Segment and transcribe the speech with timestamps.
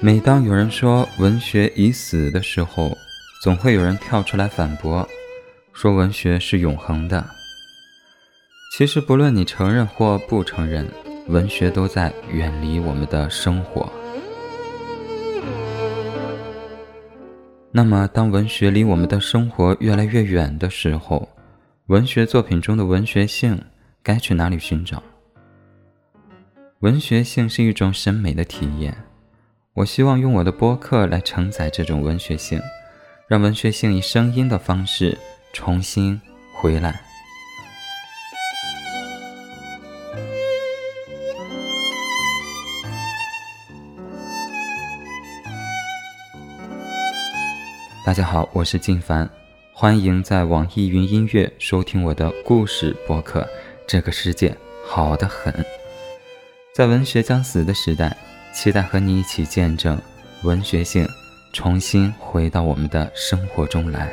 [0.00, 2.96] 每当有人说文学已死的时候，
[3.42, 5.06] 总会有人跳出来反驳，
[5.72, 7.26] 说文学是永恒的。
[8.72, 10.86] 其实，不论你承认或不承认，
[11.26, 13.92] 文学都在远离我们的生活。
[17.72, 21.28] 那么，当文学离我们的生活越来越远的时候，
[21.86, 23.60] 文学作品中的文学性
[24.04, 25.02] 该去哪里寻找？
[26.78, 28.96] 文学性是一种审美的体验。
[29.78, 32.60] 我希望用我的播客来承载这种文学性，
[33.28, 35.16] 让文学性以声音的方式
[35.52, 36.20] 重新
[36.52, 37.00] 回来。
[48.04, 49.30] 大家好，我是静凡，
[49.72, 53.42] 欢迎在网易云音乐收听我的故事播客
[53.86, 54.52] 《这个世界
[54.84, 55.52] 好得很》。
[56.74, 58.16] 在文学将死的时代。
[58.60, 59.96] 期待和你一起见证
[60.42, 61.08] 文学性
[61.52, 64.10] 重新回到我们的生活中来。